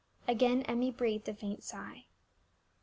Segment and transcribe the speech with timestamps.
[0.27, 2.07] Again Emmie breathed a faint sigh.